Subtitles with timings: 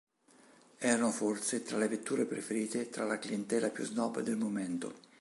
[0.79, 4.95] Erano forse tra le vetture preferite tra la clientela più snob del momento.